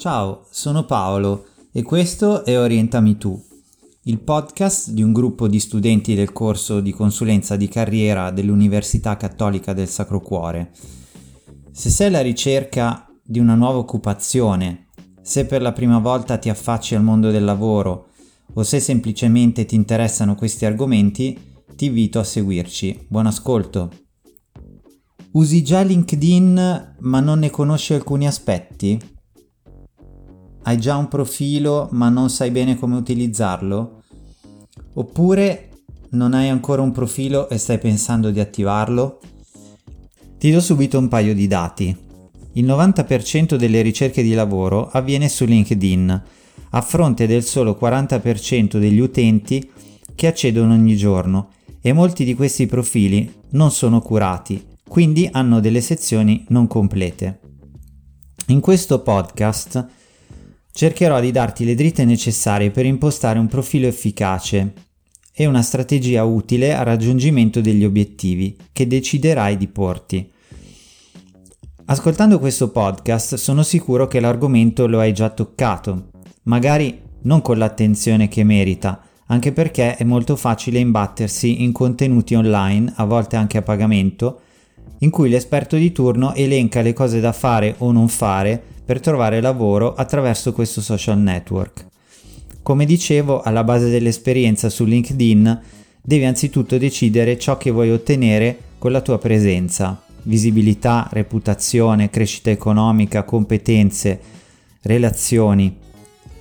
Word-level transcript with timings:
Ciao, 0.00 0.46
sono 0.48 0.86
Paolo 0.86 1.48
e 1.70 1.82
questo 1.82 2.46
è 2.46 2.58
Orientami 2.58 3.18
tu, 3.18 3.38
il 4.04 4.18
podcast 4.18 4.92
di 4.92 5.02
un 5.02 5.12
gruppo 5.12 5.46
di 5.46 5.60
studenti 5.60 6.14
del 6.14 6.32
corso 6.32 6.80
di 6.80 6.90
consulenza 6.90 7.54
di 7.54 7.68
carriera 7.68 8.30
dell'Università 8.30 9.18
Cattolica 9.18 9.74
del 9.74 9.88
Sacro 9.88 10.22
Cuore. 10.22 10.72
Se 11.70 11.90
sei 11.90 12.06
alla 12.06 12.22
ricerca 12.22 13.14
di 13.22 13.40
una 13.40 13.54
nuova 13.54 13.76
occupazione, 13.76 14.86
se 15.20 15.44
per 15.44 15.60
la 15.60 15.72
prima 15.72 15.98
volta 15.98 16.38
ti 16.38 16.48
affacci 16.48 16.94
al 16.94 17.02
mondo 17.02 17.30
del 17.30 17.44
lavoro 17.44 18.08
o 18.54 18.62
se 18.62 18.80
semplicemente 18.80 19.66
ti 19.66 19.74
interessano 19.74 20.34
questi 20.34 20.64
argomenti, 20.64 21.38
ti 21.76 21.84
invito 21.84 22.18
a 22.18 22.24
seguirci. 22.24 23.04
Buon 23.06 23.26
ascolto! 23.26 23.90
Usi 25.32 25.62
già 25.62 25.82
LinkedIn 25.82 26.96
ma 27.00 27.20
non 27.20 27.40
ne 27.40 27.50
conosci 27.50 27.92
alcuni 27.92 28.26
aspetti? 28.26 29.18
Hai 30.62 30.78
già 30.78 30.96
un 30.96 31.08
profilo 31.08 31.88
ma 31.92 32.08
non 32.08 32.30
sai 32.30 32.50
bene 32.50 32.76
come 32.78 32.96
utilizzarlo? 32.96 34.02
Oppure 34.94 35.68
non 36.10 36.34
hai 36.34 36.48
ancora 36.48 36.82
un 36.82 36.92
profilo 36.92 37.48
e 37.48 37.58
stai 37.58 37.78
pensando 37.78 38.30
di 38.30 38.40
attivarlo? 38.40 39.20
Ti 40.38 40.50
do 40.50 40.60
subito 40.60 40.98
un 40.98 41.08
paio 41.08 41.34
di 41.34 41.46
dati. 41.46 41.96
Il 42.54 42.66
90% 42.66 43.54
delle 43.56 43.82
ricerche 43.82 44.22
di 44.22 44.34
lavoro 44.34 44.88
avviene 44.90 45.28
su 45.28 45.44
LinkedIn, 45.44 46.22
a 46.70 46.80
fronte 46.80 47.26
del 47.26 47.44
solo 47.44 47.78
40% 47.80 48.78
degli 48.78 48.98
utenti 48.98 49.70
che 50.14 50.26
accedono 50.26 50.72
ogni 50.72 50.96
giorno 50.96 51.50
e 51.80 51.92
molti 51.92 52.24
di 52.24 52.34
questi 52.34 52.66
profili 52.66 53.32
non 53.50 53.70
sono 53.70 54.00
curati 54.00 54.68
quindi 54.90 55.28
hanno 55.30 55.60
delle 55.60 55.80
sezioni 55.80 56.44
non 56.48 56.66
complete. 56.66 57.38
In 58.48 58.58
questo 58.58 59.02
podcast 59.02 59.86
cercherò 60.72 61.20
di 61.20 61.30
darti 61.30 61.64
le 61.64 61.74
dritte 61.74 62.04
necessarie 62.04 62.70
per 62.70 62.86
impostare 62.86 63.38
un 63.38 63.46
profilo 63.46 63.86
efficace 63.86 64.72
e 65.32 65.46
una 65.46 65.62
strategia 65.62 66.24
utile 66.24 66.74
al 66.74 66.84
raggiungimento 66.84 67.60
degli 67.60 67.84
obiettivi 67.84 68.56
che 68.72 68.86
deciderai 68.86 69.56
di 69.56 69.68
porti. 69.68 70.30
Ascoltando 71.86 72.38
questo 72.38 72.70
podcast 72.70 73.34
sono 73.34 73.62
sicuro 73.62 74.06
che 74.06 74.20
l'argomento 74.20 74.86
lo 74.86 75.00
hai 75.00 75.12
già 75.12 75.28
toccato, 75.30 76.10
magari 76.44 77.00
non 77.22 77.42
con 77.42 77.58
l'attenzione 77.58 78.28
che 78.28 78.44
merita, 78.44 79.02
anche 79.26 79.52
perché 79.52 79.96
è 79.96 80.04
molto 80.04 80.36
facile 80.36 80.78
imbattersi 80.78 81.62
in 81.62 81.72
contenuti 81.72 82.34
online, 82.34 82.92
a 82.96 83.04
volte 83.04 83.36
anche 83.36 83.58
a 83.58 83.62
pagamento, 83.62 84.40
in 85.00 85.10
cui 85.10 85.28
l'esperto 85.28 85.76
di 85.76 85.92
turno 85.92 86.34
elenca 86.34 86.82
le 86.82 86.92
cose 86.92 87.20
da 87.20 87.32
fare 87.32 87.74
o 87.78 87.92
non 87.92 88.08
fare 88.08 88.60
per 88.84 89.00
trovare 89.00 89.40
lavoro 89.40 89.94
attraverso 89.94 90.52
questo 90.52 90.80
social 90.80 91.18
network. 91.18 91.86
Come 92.62 92.84
dicevo, 92.84 93.40
alla 93.40 93.64
base 93.64 93.88
dell'esperienza 93.88 94.68
su 94.68 94.84
LinkedIn 94.84 95.60
devi 96.02 96.24
anzitutto 96.24 96.76
decidere 96.76 97.38
ciò 97.38 97.56
che 97.56 97.70
vuoi 97.70 97.90
ottenere 97.90 98.58
con 98.78 98.92
la 98.92 99.00
tua 99.00 99.18
presenza, 99.18 100.02
visibilità, 100.24 101.08
reputazione, 101.12 102.10
crescita 102.10 102.50
economica, 102.50 103.22
competenze, 103.22 104.20
relazioni. 104.82 105.76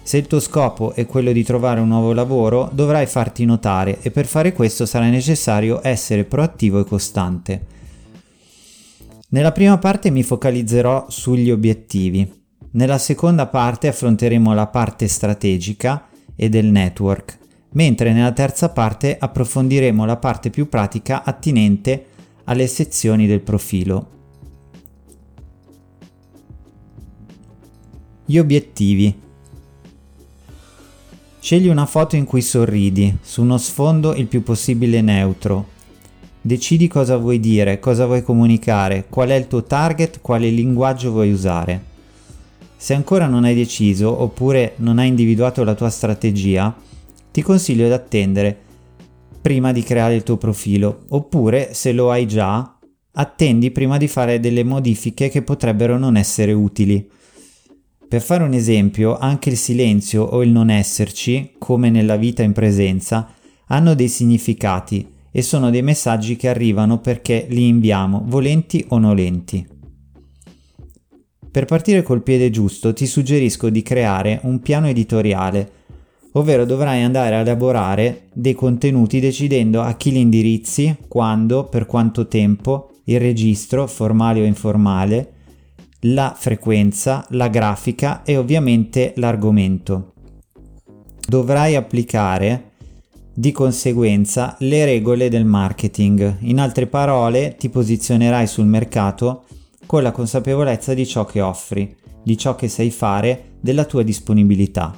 Se 0.02 0.18
il 0.18 0.28
tuo 0.28 0.40
scopo 0.40 0.94
è 0.94 1.06
quello 1.06 1.32
di 1.32 1.44
trovare 1.44 1.80
un 1.80 1.88
nuovo 1.88 2.14
lavoro, 2.14 2.70
dovrai 2.74 3.06
farti 3.06 3.46
notare 3.46 4.00
e 4.02 4.12
per 4.12 4.26
fare 4.26 4.54
questo 4.54 4.86
sarà 4.86 5.08
necessario 5.08 5.80
essere 5.84 6.24
proattivo 6.24 6.80
e 6.80 6.86
costante. 6.86 7.78
Nella 9.32 9.52
prima 9.52 9.78
parte 9.78 10.10
mi 10.10 10.24
focalizzerò 10.24 11.06
sugli 11.08 11.52
obiettivi. 11.52 12.28
Nella 12.72 12.98
seconda 12.98 13.46
parte 13.46 13.88
affronteremo 13.88 14.56
la 14.56 14.66
parte 14.66 15.08
strategica 15.08 16.08
e 16.36 16.50
del 16.50 16.66
network, 16.66 17.38
mentre 17.74 18.12
nella 18.12 18.32
terza 18.32 18.70
parte 18.70 19.18
approfondiremo 19.20 20.04
la 20.04 20.18
parte 20.18 20.50
più 20.50 20.68
pratica 20.68 21.24
attinente 21.24 22.06
alle 22.46 22.66
sezioni 22.66 23.28
del 23.28 23.42
profilo. 23.42 24.10
Gli 28.26 28.40
obiettivi. 28.40 29.22
Scegli 31.40 31.68
una 31.68 31.86
foto 31.86 32.16
in 32.16 32.26
cui 32.26 32.42
sorridi, 32.42 33.16
su 33.22 33.44
uno 33.44 33.60
sfondo 33.60 34.16
il 34.16 34.26
più 34.26 34.42
possibile 34.42 35.02
neutro, 35.02 35.78
Decidi 36.42 36.88
cosa 36.88 37.18
vuoi 37.18 37.38
dire, 37.42 37.80
cosa 37.80 38.06
vuoi 38.06 38.24
comunicare, 38.24 39.08
qual 39.10 39.28
è 39.28 39.36
il 39.36 39.48
tuo 39.48 39.64
target, 39.64 40.22
quale 40.22 40.50
linguaggio 40.50 41.12
vuoi 41.12 41.34
usare. 41.34 41.84
Se 42.78 42.94
ancora 42.94 43.28
non 43.28 43.44
hai 43.44 43.54
deciso 43.54 44.22
oppure 44.22 44.76
non 44.78 45.00
hai 45.00 45.10
individuato 45.10 45.66
la 45.66 45.76
tua 45.76 45.90
strategia, 45.90 46.74
ti 47.30 47.42
consiglio 47.42 47.88
di 47.88 47.92
attendere 47.92 48.58
prima 49.42 49.74
di 49.74 49.84
creare 49.84 50.16
il 50.16 50.24
tuo 50.24 50.38
profilo, 50.38 51.04
oppure 51.10 51.74
se 51.74 51.92
lo 51.92 52.10
hai 52.10 52.26
già, 52.26 52.78
attendi 53.12 53.72
prima 53.72 53.98
di 53.98 54.08
fare 54.08 54.40
delle 54.40 54.64
modifiche 54.64 55.28
che 55.28 55.42
potrebbero 55.42 55.98
non 55.98 56.16
essere 56.16 56.54
utili. 56.54 57.06
Per 58.08 58.22
fare 58.22 58.44
un 58.46 58.54
esempio, 58.54 59.18
anche 59.18 59.50
il 59.50 59.58
silenzio 59.58 60.24
o 60.24 60.42
il 60.42 60.52
non 60.52 60.70
esserci, 60.70 61.52
come 61.58 61.90
nella 61.90 62.16
vita 62.16 62.44
in 62.44 62.54
presenza, 62.54 63.30
hanno 63.68 63.94
dei 63.94 64.08
significati 64.08 65.18
e 65.32 65.42
sono 65.42 65.70
dei 65.70 65.82
messaggi 65.82 66.36
che 66.36 66.50
arrivano 66.50 67.00
perché 67.00 67.46
li 67.50 67.68
inviamo, 67.68 68.24
volenti 68.26 68.86
o 68.90 68.98
nolenti. 68.98 69.68
Per 71.52 71.66
partire 71.66 72.04
col 72.04 72.22
piede 72.22 72.50
giusto 72.50 72.94
ti 72.94 73.06
suggerisco 73.06 73.70
di 73.70 73.82
creare 73.82 74.40
un 74.44 74.60
piano 74.60 74.88
editoriale, 74.88 75.72
ovvero 76.34 76.64
dovrai 76.64 77.02
andare 77.02 77.36
a 77.36 77.40
elaborare 77.40 78.28
dei 78.34 78.54
contenuti 78.54 79.20
decidendo 79.20 79.82
a 79.82 79.94
chi 79.94 80.12
li 80.12 80.20
indirizzi, 80.20 80.96
quando, 81.08 81.66
per 81.66 81.86
quanto 81.88 82.28
tempo, 82.28 82.92
il 83.06 83.20
registro, 83.20 83.88
formale 83.88 84.42
o 84.42 84.46
informale, 84.46 85.34
la 86.02 86.36
frequenza, 86.38 87.26
la 87.30 87.48
grafica 87.48 88.22
e 88.24 88.38
ovviamente 88.38 89.14
l'argomento. 89.16 90.14
Dovrai 91.28 91.76
applicare 91.76 92.69
di 93.40 93.54
conseguenza 93.54 94.58
le 94.60 94.84
regole 94.84 95.30
del 95.30 95.46
marketing. 95.46 96.40
In 96.42 96.60
altre 96.60 96.88
parole, 96.88 97.56
ti 97.58 97.70
posizionerai 97.70 98.46
sul 98.46 98.66
mercato 98.66 99.46
con 99.86 100.04
la 100.04 100.12
consapevolezza 100.12 100.94
di 100.94 101.08
ciò 101.08 101.24
che 101.24 101.40
offri, 101.40 101.96
di 102.22 102.38
ciò 102.38 102.56
che 102.56 102.68
sai 102.68 102.92
fare, 102.92 103.52
della 103.62 103.86
tua 103.86 104.04
disponibilità. 104.04 104.94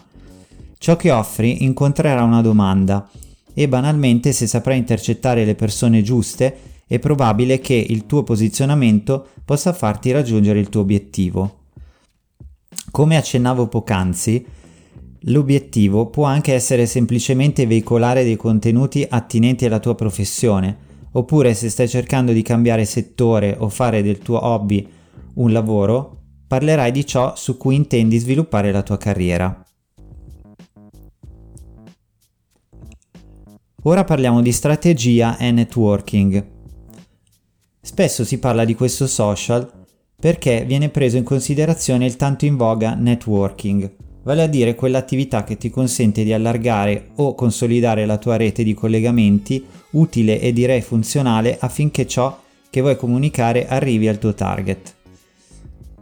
Ciò 0.75 0.95
che 0.95 1.11
offri 1.11 1.63
incontrerà 1.65 2.23
una 2.23 2.41
domanda 2.41 3.07
e 3.53 3.67
banalmente 3.67 4.31
se 4.31 4.47
saprai 4.47 4.79
intercettare 4.79 5.45
le 5.45 5.53
persone 5.53 6.01
giuste 6.01 6.57
è 6.87 6.97
probabile 6.97 7.59
che 7.59 7.75
il 7.75 8.07
tuo 8.07 8.23
posizionamento 8.23 9.27
possa 9.45 9.71
farti 9.71 10.09
raggiungere 10.11 10.57
il 10.57 10.69
tuo 10.69 10.81
obiettivo. 10.81 11.59
Come 12.89 13.17
accennavo 13.17 13.67
poc'anzi, 13.67 14.43
L'obiettivo 15.25 16.09
può 16.09 16.25
anche 16.25 16.53
essere 16.53 16.87
semplicemente 16.87 17.67
veicolare 17.67 18.23
dei 18.23 18.35
contenuti 18.35 19.05
attinenti 19.07 19.65
alla 19.65 19.79
tua 19.79 19.93
professione, 19.93 20.75
oppure 21.11 21.53
se 21.53 21.69
stai 21.69 21.87
cercando 21.87 22.31
di 22.31 22.41
cambiare 22.41 22.85
settore 22.85 23.55
o 23.59 23.69
fare 23.69 24.01
del 24.01 24.17
tuo 24.17 24.43
hobby 24.43 24.87
un 25.35 25.51
lavoro, 25.51 26.17
parlerai 26.47 26.91
di 26.91 27.05
ciò 27.05 27.35
su 27.35 27.55
cui 27.55 27.75
intendi 27.75 28.17
sviluppare 28.17 28.71
la 28.71 28.81
tua 28.81 28.97
carriera. 28.97 29.63
Ora 33.83 34.03
parliamo 34.03 34.41
di 34.41 34.51
strategia 34.51 35.37
e 35.37 35.51
networking. 35.51 36.45
Spesso 37.79 38.23
si 38.23 38.39
parla 38.39 38.65
di 38.65 38.73
questo 38.73 39.05
social 39.05 39.71
perché 40.19 40.65
viene 40.65 40.89
preso 40.89 41.17
in 41.17 41.23
considerazione 41.23 42.05
il 42.05 42.15
tanto 42.15 42.45
in 42.45 42.57
voga 42.57 42.93
networking, 42.93 43.91
vale 44.23 44.43
a 44.43 44.47
dire 44.47 44.75
quell'attività 44.75 45.43
che 45.43 45.57
ti 45.57 45.69
consente 45.69 46.23
di 46.23 46.33
allargare 46.33 47.09
o 47.15 47.35
consolidare 47.35 48.05
la 48.05 48.17
tua 48.17 48.35
rete 48.35 48.63
di 48.63 48.73
collegamenti 48.73 49.65
utile 49.91 50.39
e 50.39 50.53
direi 50.53 50.81
funzionale 50.81 51.57
affinché 51.59 52.05
ciò 52.07 52.39
che 52.69 52.81
vuoi 52.81 52.95
comunicare 52.95 53.67
arrivi 53.67 54.07
al 54.07 54.19
tuo 54.19 54.33
target. 54.33 54.95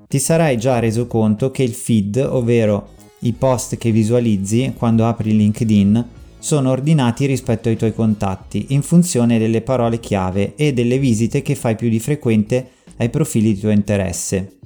Ti 0.07 0.19
sarai 0.19 0.57
già 0.57 0.79
reso 0.79 1.07
conto 1.07 1.51
che 1.51 1.63
il 1.63 1.73
feed, 1.73 2.17
ovvero 2.17 2.89
i 3.19 3.33
post 3.33 3.77
che 3.77 3.91
visualizzi 3.91 4.73
quando 4.75 5.05
apri 5.05 5.35
LinkedIn, 5.35 6.07
sono 6.39 6.71
ordinati 6.71 7.25
rispetto 7.25 7.67
ai 7.67 7.75
tuoi 7.75 7.93
contatti 7.93 8.67
in 8.69 8.81
funzione 8.81 9.37
delle 9.37 9.61
parole 9.61 9.99
chiave 9.99 10.55
e 10.55 10.73
delle 10.73 10.97
visite 10.97 11.41
che 11.41 11.53
fai 11.53 11.75
più 11.75 11.89
di 11.89 11.99
frequente 11.99 12.69
ai 12.97 13.09
profili 13.09 13.53
di 13.53 13.59
tuo 13.59 13.71
interesse. 13.71 14.57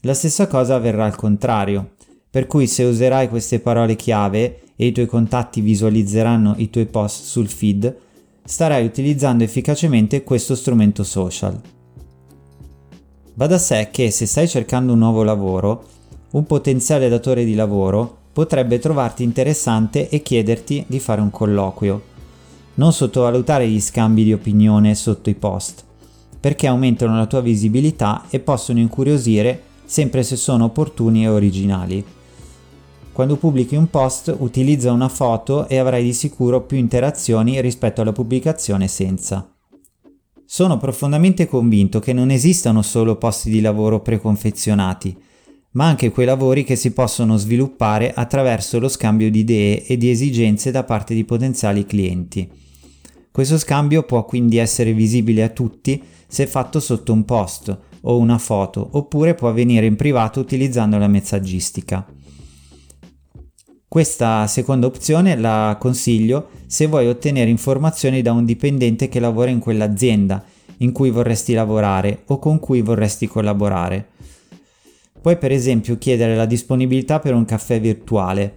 La 0.00 0.14
stessa 0.14 0.46
cosa 0.46 0.74
avverrà 0.74 1.04
al 1.04 1.14
contrario. 1.14 1.91
Per 2.32 2.46
cui 2.46 2.66
se 2.66 2.82
userai 2.84 3.28
queste 3.28 3.60
parole 3.60 3.94
chiave 3.94 4.62
e 4.74 4.86
i 4.86 4.92
tuoi 4.92 5.04
contatti 5.04 5.60
visualizzeranno 5.60 6.54
i 6.56 6.70
tuoi 6.70 6.86
post 6.86 7.24
sul 7.24 7.46
feed, 7.46 7.94
starai 8.42 8.86
utilizzando 8.86 9.44
efficacemente 9.44 10.24
questo 10.24 10.54
strumento 10.54 11.04
social. 11.04 11.60
Va 13.34 13.46
da 13.46 13.58
sé 13.58 13.90
che 13.92 14.10
se 14.10 14.24
stai 14.24 14.48
cercando 14.48 14.94
un 14.94 15.00
nuovo 15.00 15.22
lavoro, 15.22 15.84
un 16.30 16.46
potenziale 16.46 17.10
datore 17.10 17.44
di 17.44 17.54
lavoro 17.54 18.20
potrebbe 18.32 18.78
trovarti 18.78 19.22
interessante 19.22 20.08
e 20.08 20.22
chiederti 20.22 20.86
di 20.86 21.00
fare 21.00 21.20
un 21.20 21.30
colloquio. 21.30 22.02
Non 22.76 22.94
sottovalutare 22.94 23.68
gli 23.68 23.78
scambi 23.78 24.24
di 24.24 24.32
opinione 24.32 24.94
sotto 24.94 25.28
i 25.28 25.34
post, 25.34 25.84
perché 26.40 26.66
aumentano 26.66 27.14
la 27.14 27.26
tua 27.26 27.42
visibilità 27.42 28.24
e 28.30 28.40
possono 28.40 28.78
incuriosire 28.78 29.64
sempre 29.84 30.22
se 30.22 30.36
sono 30.36 30.64
opportuni 30.64 31.24
e 31.24 31.28
originali. 31.28 32.20
Quando 33.12 33.36
pubblichi 33.36 33.76
un 33.76 33.90
post 33.90 34.34
utilizza 34.38 34.90
una 34.90 35.10
foto 35.10 35.68
e 35.68 35.76
avrai 35.76 36.02
di 36.02 36.14
sicuro 36.14 36.62
più 36.62 36.78
interazioni 36.78 37.60
rispetto 37.60 38.00
alla 38.00 38.12
pubblicazione 38.12 38.88
senza. 38.88 39.54
Sono 40.46 40.78
profondamente 40.78 41.46
convinto 41.46 42.00
che 42.00 42.14
non 42.14 42.30
esistano 42.30 42.80
solo 42.80 43.16
posti 43.16 43.50
di 43.50 43.60
lavoro 43.60 44.00
preconfezionati, 44.00 45.14
ma 45.72 45.88
anche 45.88 46.10
quei 46.10 46.24
lavori 46.24 46.64
che 46.64 46.74
si 46.74 46.92
possono 46.92 47.36
sviluppare 47.36 48.14
attraverso 48.14 48.78
lo 48.78 48.88
scambio 48.88 49.30
di 49.30 49.40
idee 49.40 49.84
e 49.84 49.98
di 49.98 50.08
esigenze 50.08 50.70
da 50.70 50.82
parte 50.82 51.12
di 51.12 51.24
potenziali 51.24 51.84
clienti. 51.84 52.50
Questo 53.30 53.58
scambio 53.58 54.04
può 54.04 54.24
quindi 54.24 54.56
essere 54.56 54.94
visibile 54.94 55.42
a 55.42 55.50
tutti 55.50 56.02
se 56.26 56.46
fatto 56.46 56.80
sotto 56.80 57.12
un 57.12 57.26
post 57.26 57.78
o 58.00 58.16
una 58.16 58.38
foto, 58.38 58.88
oppure 58.92 59.34
può 59.34 59.50
avvenire 59.50 59.84
in 59.84 59.96
privato 59.96 60.40
utilizzando 60.40 60.96
la 60.96 61.08
messaggistica. 61.08 62.06
Questa 63.92 64.46
seconda 64.46 64.86
opzione 64.86 65.36
la 65.36 65.76
consiglio 65.78 66.48
se 66.64 66.86
vuoi 66.86 67.08
ottenere 67.08 67.50
informazioni 67.50 68.22
da 68.22 68.32
un 68.32 68.46
dipendente 68.46 69.10
che 69.10 69.20
lavora 69.20 69.50
in 69.50 69.58
quell'azienda 69.58 70.42
in 70.78 70.92
cui 70.92 71.10
vorresti 71.10 71.52
lavorare 71.52 72.22
o 72.28 72.38
con 72.38 72.58
cui 72.58 72.80
vorresti 72.80 73.26
collaborare. 73.26 74.08
Puoi 75.20 75.36
per 75.36 75.52
esempio 75.52 75.98
chiedere 75.98 76.34
la 76.34 76.46
disponibilità 76.46 77.18
per 77.18 77.34
un 77.34 77.44
caffè 77.44 77.82
virtuale 77.82 78.54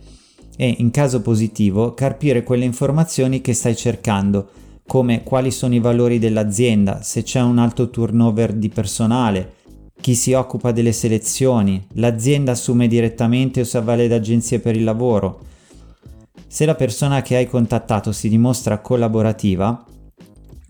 e, 0.55 0.73
in 0.77 0.89
caso 0.89 1.21
positivo, 1.21 1.93
carpire 1.93 2.43
quelle 2.43 2.63
informazioni 2.63 3.41
che 3.41 3.51
stai 3.51 3.75
cercando, 3.75 4.47
come 4.87 5.23
quali 5.23 5.51
sono 5.51 5.75
i 5.75 5.79
valori 5.79 6.17
dell'azienda, 6.17 7.01
se 7.01 7.23
c'è 7.23 7.41
un 7.41 7.57
alto 7.57 7.89
turnover 7.89 8.53
di 8.53 8.69
personale, 8.69 9.55
chi 9.99 10.15
si 10.15 10.33
occupa 10.33 10.71
delle 10.71 10.91
selezioni, 10.91 11.85
l'azienda 11.93 12.51
assume 12.51 12.87
direttamente 12.87 13.61
o 13.61 13.63
si 13.63 13.77
avvale 13.77 14.07
da 14.07 14.15
agenzie 14.15 14.59
per 14.59 14.75
il 14.75 14.83
lavoro. 14.83 15.41
Se 16.47 16.65
la 16.65 16.75
persona 16.75 17.21
che 17.21 17.35
hai 17.35 17.47
contattato 17.47 18.11
si 18.11 18.29
dimostra 18.29 18.79
collaborativa, 18.79 19.83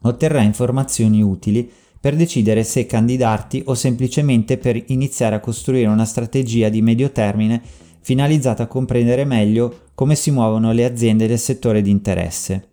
otterrai 0.02 0.46
informazioni 0.46 1.22
utili 1.22 1.70
per 2.00 2.16
decidere 2.16 2.64
se 2.64 2.86
candidarti 2.86 3.64
o 3.66 3.74
semplicemente 3.74 4.58
per 4.58 4.82
iniziare 4.88 5.36
a 5.36 5.40
costruire 5.40 5.88
una 5.88 6.06
strategia 6.06 6.70
di 6.70 6.82
medio 6.82 7.12
termine 7.12 7.62
finalizzata 8.02 8.64
a 8.64 8.68
comprendere 8.68 9.26
meglio 9.26 9.82
come 9.96 10.14
si 10.14 10.30
muovono 10.30 10.72
le 10.72 10.86
aziende 10.86 11.26
del 11.26 11.40
settore 11.40 11.82
di 11.82 11.90
interesse. 11.90 12.70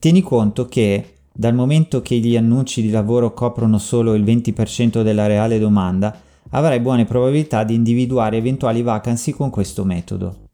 Tieni 0.00 0.22
conto 0.22 0.66
che 0.66 1.15
dal 1.36 1.54
momento 1.54 2.00
che 2.00 2.16
gli 2.16 2.36
annunci 2.36 2.80
di 2.80 2.90
lavoro 2.90 3.34
coprono 3.34 3.78
solo 3.78 4.14
il 4.14 4.24
20% 4.24 5.02
della 5.02 5.26
reale 5.26 5.58
domanda, 5.58 6.18
avrai 6.50 6.80
buone 6.80 7.04
probabilità 7.04 7.62
di 7.62 7.74
individuare 7.74 8.38
eventuali 8.38 8.80
vacancy 8.82 9.32
con 9.32 9.50
questo 9.50 9.84
metodo. 9.84 10.44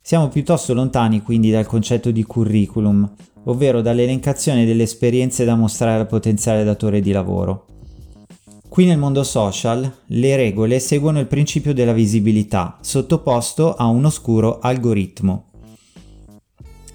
Siamo 0.00 0.28
piuttosto 0.28 0.74
lontani 0.74 1.22
quindi 1.22 1.50
dal 1.50 1.66
concetto 1.66 2.10
di 2.10 2.22
curriculum, 2.24 3.10
ovvero 3.44 3.80
dall'elencazione 3.80 4.66
delle 4.66 4.82
esperienze 4.82 5.44
da 5.44 5.54
mostrare 5.54 6.00
al 6.00 6.06
potenziale 6.06 6.64
datore 6.64 7.00
di 7.00 7.12
lavoro. 7.12 7.64
Qui 8.68 8.84
nel 8.84 8.98
mondo 8.98 9.24
social 9.24 9.90
le 10.06 10.36
regole 10.36 10.78
seguono 10.78 11.20
il 11.20 11.26
principio 11.26 11.72
della 11.72 11.94
visibilità, 11.94 12.76
sottoposto 12.82 13.74
a 13.74 13.86
un 13.86 14.04
oscuro 14.04 14.58
algoritmo. 14.60 15.47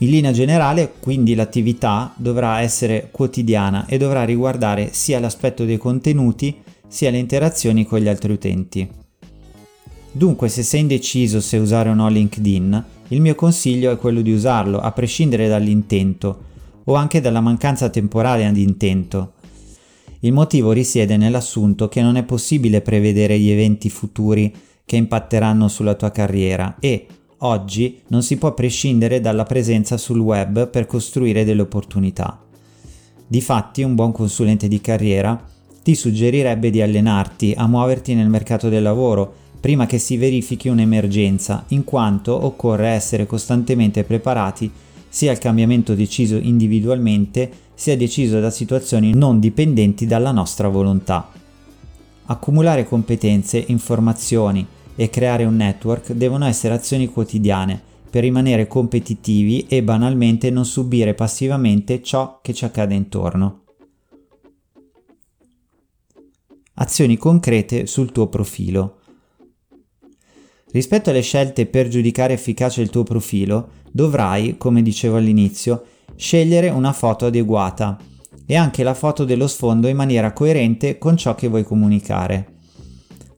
In 0.03 0.09
linea 0.09 0.33
generale, 0.33 0.95
quindi, 1.00 1.33
l'attività 1.33 2.13
dovrà 2.17 2.59
essere 2.59 3.07
quotidiana 3.09 3.85
e 3.85 3.97
dovrà 3.97 4.25
riguardare 4.25 4.89
sia 4.91 5.17
l'aspetto 5.17 5.63
dei 5.63 5.77
contenuti 5.77 6.57
sia 6.89 7.09
le 7.09 7.19
interazioni 7.19 7.85
con 7.85 8.00
gli 8.00 8.09
altri 8.09 8.33
utenti. 8.33 8.89
Dunque, 10.11 10.50
se 10.50 10.61
sei 10.61 10.81
indeciso 10.81 11.39
se 11.39 11.55
usare 11.55 11.88
o 11.88 11.94
no 11.94 12.09
LinkedIn, 12.09 12.85
il 13.07 13.21
mio 13.21 13.33
consiglio 13.35 13.91
è 13.91 13.97
quello 13.97 14.19
di 14.19 14.33
usarlo, 14.33 14.81
a 14.81 14.91
prescindere 14.91 15.47
dall'intento 15.47 16.51
o 16.83 16.95
anche 16.95 17.21
dalla 17.21 17.39
mancanza 17.39 17.88
temporanea 17.88 18.51
di 18.51 18.61
intento. 18.61 19.35
Il 20.19 20.33
motivo 20.33 20.73
risiede 20.73 21.15
nell'assunto 21.15 21.88
che 21.88 22.01
non 22.01 22.17
è 22.17 22.23
possibile 22.23 22.81
prevedere 22.81 23.39
gli 23.39 23.50
eventi 23.50 23.89
futuri 23.89 24.53
che 24.83 24.97
impatteranno 24.97 25.69
sulla 25.69 25.95
tua 25.95 26.11
carriera 26.11 26.75
e, 26.81 27.07
Oggi 27.45 28.00
non 28.07 28.24
si 28.24 28.38
può 28.38 28.54
prescindere 28.54 29.19
dalla 29.19 29.44
presenza 29.44 29.98
sul 29.98 30.19
web 30.19 30.69
per 30.69 30.86
costruire 30.86 31.44
delle 31.44 31.62
opportunità. 31.62 32.40
Difatti 33.28 33.84
un 33.84 33.95
buon 33.95 34.13
consulente 34.13 34.69
di 34.69 34.80
carriera 34.80 35.42
ti 35.84 35.94
suggerirebbe 35.94 36.69
di 36.69 36.81
allenarti 36.81 37.54
a 37.57 37.68
muoverti 37.68 38.13
nel 38.13 38.30
mercato 38.30 38.69
del 38.69 38.81
lavoro 38.81 39.34
prima 39.60 39.86
che 39.86 39.98
si 39.98 40.16
verifichi 40.16 40.69
un'emergenza, 40.69 41.66
in 41.69 41.84
quanto 41.84 42.45
occorre 42.45 42.88
essere 42.88 43.25
costantemente 43.25 44.06
preparati 44.06 44.72
sia 45.10 45.31
al 45.31 45.38
cambiamento 45.38 45.96
deciso 45.96 46.38
individualmente 46.38 47.51
sia 47.74 47.98
deciso 47.98 48.39
da 48.39 48.51
situazioni 48.51 49.13
non 49.13 49.42
dipendenti 49.42 50.06
dalla 50.06 50.31
nostra 50.31 50.69
volontà. 50.69 51.30
Accumulare 52.25 52.88
competenze, 52.88 53.62
informazioni, 53.68 54.66
e 54.95 55.10
creare 55.10 55.45
un 55.45 55.56
network 55.56 56.12
devono 56.13 56.45
essere 56.45 56.74
azioni 56.74 57.07
quotidiane 57.07 57.81
per 58.10 58.22
rimanere 58.22 58.68
competitivi 58.68 59.66
e 59.68 59.81
banalmente 59.81 60.51
non 60.51 60.66
subire 60.66 61.16
passivamente 61.16 62.04
ciò 62.04 62.40
che 62.42 62.54
ci 62.54 62.63
accade 62.63 62.94
intorno. 62.94 63.63
Azioni 66.75 67.18
concrete 67.18 67.88
sul 67.88 68.12
tuo 68.12 68.28
profilo. 68.28 69.00
Rispetto 70.72 71.10
alle 71.10 71.22
scelte 71.22 71.66
per 71.66 71.88
giudicare 71.88 72.34
efficace 72.34 72.81
il 72.81 72.89
tuo 72.89 73.04
profilo, 73.04 73.69
dovrai, 73.92 74.57
come 74.57 74.81
dicevo 74.81 75.18
all'inizio, 75.18 75.84
scegliere 76.16 76.69
una 76.69 76.94
foto 76.94 77.28
adeguata 77.28 77.98
e 78.46 78.56
anche 78.56 78.84
la 78.84 78.94
foto 78.94 79.24
dello 79.24 79.48
sfondo 79.48 79.88
in 79.88 79.96
maniera 79.96 80.34
coerente 80.34 80.98
con 80.98 81.16
ciò 81.18 81.36
che 81.36 81.48
vuoi 81.48 81.63
comunicare. 81.63 82.52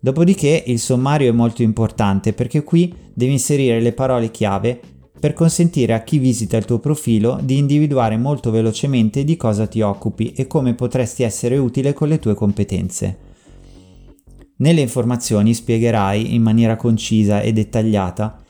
Dopodiché 0.06 0.66
il 0.68 0.78
sommario 0.78 1.30
è 1.30 1.36
molto 1.36 1.64
importante 1.64 2.34
perché 2.34 2.62
qui 2.62 2.94
devi 3.12 3.32
inserire 3.32 3.82
le 3.82 3.92
parole 3.92 4.30
chiave 4.30 4.80
per 5.20 5.34
consentire 5.34 5.94
a 5.94 6.04
chi 6.04 6.20
visita 6.20 6.58
il 6.58 6.66
tuo 6.66 6.78
profilo 6.78 7.40
di 7.42 7.58
individuare 7.58 8.16
molto 8.16 8.52
velocemente 8.52 9.24
di 9.24 9.36
cosa 9.36 9.66
ti 9.66 9.82
occupi 9.82 10.32
e 10.34 10.46
come 10.46 10.76
potresti 10.76 11.24
essere 11.24 11.58
utile 11.58 11.94
con 11.94 12.08
le 12.08 12.20
tue 12.20 12.36
competenze. 12.36 13.18
Nelle 14.58 14.82
informazioni 14.82 15.56
spiegherai 15.56 16.36
in 16.36 16.44
maniera 16.44 16.76
concisa 16.76 17.42
e 17.42 17.52
dettagliata 17.52 18.44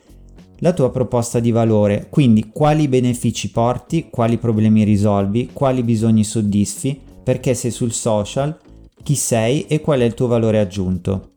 la 0.58 0.74
tua 0.74 0.90
proposta 0.90 1.40
di 1.40 1.52
valore, 1.52 2.08
quindi 2.10 2.50
quali 2.52 2.86
benefici 2.86 3.50
porti, 3.50 4.08
quali 4.10 4.36
problemi 4.36 4.84
risolvi, 4.84 5.48
quali 5.54 5.82
bisogni 5.82 6.22
soddisfi, 6.22 7.00
perché 7.24 7.54
sei 7.54 7.70
sul 7.70 7.92
social, 7.92 8.58
chi 9.02 9.14
sei 9.14 9.62
e 9.62 9.80
qual 9.80 10.00
è 10.00 10.04
il 10.04 10.12
tuo 10.12 10.26
valore 10.26 10.58
aggiunto 10.58 11.30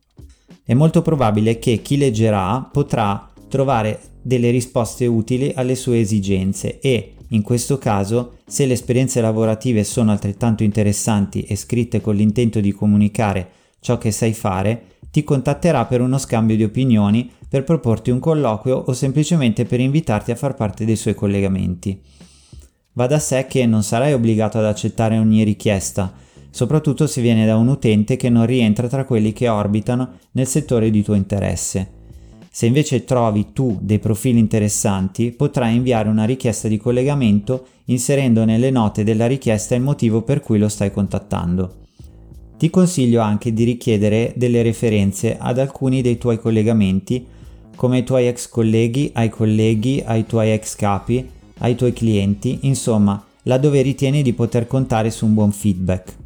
è 0.70 0.76
molto 0.76 1.02
probabile 1.02 1.58
che 1.58 1.82
chi 1.82 1.98
leggerà 1.98 2.62
potrà 2.72 3.28
trovare 3.48 4.00
delle 4.22 4.52
risposte 4.52 5.08
utili 5.08 5.52
alle 5.56 5.74
sue 5.74 6.00
esigenze 6.00 6.80
e, 6.80 7.16
in 7.30 7.42
questo 7.42 7.80
caso, 7.80 8.34
se 8.46 8.68
le 8.68 8.74
esperienze 8.74 9.20
lavorative 9.20 9.84
sono 9.84 10.12
altrettanto 10.12 10.62
interessanti 10.62 11.42
e 11.42 11.56
scritte 11.56 12.02
con 12.02 12.14
l'intento 12.14 12.60
di 12.60 12.72
comunicare 12.72 13.50
ciò 13.80 13.98
che 13.98 14.12
sai 14.12 14.34
fare, 14.34 14.98
ti 15.10 15.24
contatterà 15.24 15.86
per 15.86 16.02
uno 16.02 16.20
scambio 16.20 16.56
di 16.56 16.66
opinioni, 16.66 17.32
per 17.50 17.64
proporti 17.64 18.12
un 18.12 18.20
colloquio 18.20 18.78
o 18.78 18.94
semplicemente 18.94 19.66
per 19.66 19.80
invitarti 19.80 20.30
a 20.30 20.36
far 20.36 20.54
parte 20.54 20.86
dei 20.86 20.96
suoi 20.96 21.16
collegamenti. 21.16 22.00
Va 22.94 23.08
da 23.08 23.18
sé 23.18 23.48
che 23.48 23.66
non 23.66 23.82
sarai 23.82 24.14
obbligato 24.14 24.60
ad 24.60 24.66
accettare 24.66 25.18
ogni 25.18 25.44
richiesta, 25.44 26.14
soprattutto 26.50 27.08
se 27.08 27.22
viene 27.22 27.46
da 27.46 27.56
un 27.58 27.68
utente 27.68 28.16
che 28.16 28.30
non 28.30 28.46
rientra 28.46 28.88
tra 28.88 29.06
quelli 29.06 29.34
che 29.34 29.48
orbitano 29.48 30.10
nel 30.32 30.48
settore 30.48 30.90
di 30.90 31.04
tuo 31.04 31.14
interesse. 31.14 31.98
Se 32.52 32.66
invece 32.66 33.06
trovi 33.06 33.54
tu 33.54 33.78
dei 33.80 34.00
profili 34.00 34.40
interessanti, 34.40 35.32
potrai 35.32 35.76
inviare 35.76 36.10
una 36.10 36.26
richiesta 36.26 36.68
di 36.68 36.78
collegamento 36.78 37.68
inserendo 37.86 38.44
nelle 38.44 38.72
note 38.72 39.04
della 39.04 39.28
richiesta 39.28 39.76
il 39.76 39.82
motivo 39.82 40.24
per 40.24 40.42
cui 40.42 40.58
lo 40.58 40.68
stai 40.68 40.92
contattando. 40.92 41.76
Ti 42.58 42.70
consiglio 42.70 43.22
anche 43.22 43.54
di 43.54 43.64
richiedere 43.64 44.34
delle 44.36 44.62
referenze 44.62 45.38
ad 45.38 45.60
alcuni 45.60 46.02
dei 46.02 46.18
tuoi 46.18 46.40
collegamenti, 46.40 47.26
come 47.76 47.98
ai 47.98 48.04
tuoi 48.04 48.28
ex 48.28 48.50
colleghi, 48.50 49.12
ai 49.14 49.30
colleghi, 49.30 50.04
ai 50.06 50.26
tuoi 50.26 50.52
ex 50.52 50.76
capi, 50.76 51.26
ai 51.60 51.76
tuoi 51.76 51.94
clienti, 51.94 52.60
insomma, 52.64 53.24
laddove 53.44 53.82
ritieni 53.82 54.22
di 54.22 54.34
poter 54.34 54.68
contare 54.68 55.12
su 55.12 55.26
un 55.26 55.34
buon 55.34 55.52
feedback. 55.52 56.18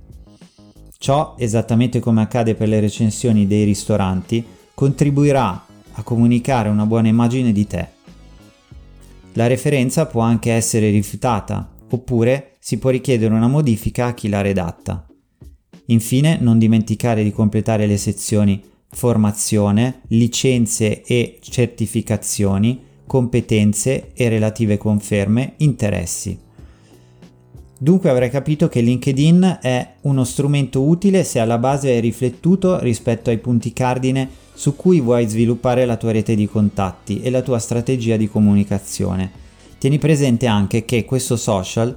Ciò, 1.04 1.36
esattamente 1.38 2.00
come 2.00 2.22
accade 2.22 2.56
per 2.56 2.70
le 2.70 2.80
recensioni 2.80 3.46
dei 3.46 3.66
ristoranti, 3.66 4.42
contribuirà 4.74 5.66
a 5.92 6.02
comunicare 6.02 6.70
una 6.70 6.86
buona 6.86 7.10
immagine 7.10 7.52
di 7.52 7.68
te. 7.68 7.88
La 9.34 9.48
referenza 9.48 10.06
può 10.06 10.22
anche 10.22 10.54
essere 10.54 10.90
rifiutata, 10.92 11.70
oppure 11.90 12.56
si 12.60 12.78
può 12.78 12.90
richiedere 12.90 13.34
una 13.34 13.50
modifica 13.50 14.06
a 14.06 14.14
chi 14.14 14.30
l'ha 14.30 14.40
redatta. 14.40 15.06
Infine, 15.88 16.38
non 16.40 16.58
dimenticare 16.58 17.22
di 17.22 17.34
completare 17.34 17.86
le 17.86 17.98
sezioni 17.98 18.64
formazione, 18.90 20.04
licenze 20.08 21.02
e 21.02 21.38
certificazioni, 21.42 22.82
competenze 23.06 24.14
e 24.14 24.30
relative 24.30 24.78
conferme, 24.78 25.56
interessi. 25.58 26.40
Dunque 27.84 28.10
avrai 28.10 28.30
capito 28.30 28.70
che 28.70 28.80
LinkedIn 28.80 29.60
è 29.62 29.96
uno 30.04 30.24
strumento 30.24 30.84
utile 30.84 31.26
se 31.26 31.40
alla 31.40 31.58
base 31.58 31.98
è 31.98 32.00
riflettuto 32.00 32.80
rispetto 32.80 33.30
ai 33.30 33.40
punti 33.40 33.74
cardine 33.74 34.30
su 34.54 34.78
cui 34.78 35.02
vuoi 35.02 35.28
sviluppare 35.28 35.84
la 35.84 35.98
tua 35.98 36.14
rete 36.14 36.34
di 36.34 36.48
contatti 36.48 37.20
e 37.22 37.30
la 37.30 37.42
tua 37.42 37.60
strategia 37.60 38.16
di 38.16 38.30
comunicazione. 38.30 39.30
Tieni 39.78 39.98
presente 39.98 40.48
anche 40.48 40.86
che 40.86 41.04
questo 41.04 41.36
social 41.36 41.94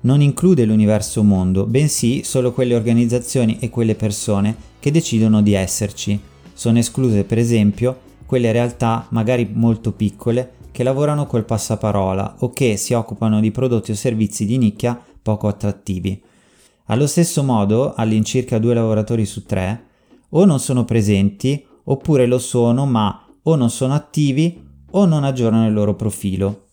non 0.00 0.22
include 0.22 0.64
l'universo 0.64 1.22
mondo, 1.22 1.66
bensì 1.66 2.24
solo 2.24 2.54
quelle 2.54 2.74
organizzazioni 2.74 3.58
e 3.60 3.68
quelle 3.68 3.94
persone 3.94 4.56
che 4.80 4.90
decidono 4.90 5.42
di 5.42 5.52
esserci. 5.52 6.18
Sono 6.54 6.78
escluse 6.78 7.24
per 7.24 7.36
esempio 7.36 7.98
quelle 8.24 8.52
realtà 8.52 9.06
magari 9.10 9.46
molto 9.52 9.92
piccole 9.92 10.52
che 10.72 10.82
lavorano 10.82 11.26
col 11.26 11.44
passaparola 11.44 12.36
o 12.38 12.48
che 12.48 12.78
si 12.78 12.94
occupano 12.94 13.40
di 13.40 13.50
prodotti 13.50 13.90
o 13.90 13.94
servizi 13.94 14.46
di 14.46 14.56
nicchia 14.56 14.98
poco 15.26 15.48
attrattivi. 15.48 16.22
Allo 16.84 17.08
stesso 17.08 17.42
modo, 17.42 17.94
all'incirca 17.94 18.60
due 18.60 18.74
lavoratori 18.74 19.26
su 19.26 19.42
tre 19.42 19.86
o 20.28 20.44
non 20.44 20.60
sono 20.60 20.84
presenti 20.84 21.66
oppure 21.82 22.26
lo 22.26 22.38
sono 22.38 22.86
ma 22.86 23.26
o 23.42 23.56
non 23.56 23.70
sono 23.70 23.94
attivi 23.94 24.62
o 24.88 25.04
non 25.04 25.24
aggiornano 25.24 25.66
il 25.66 25.72
loro 25.72 25.96
profilo. 25.96 26.66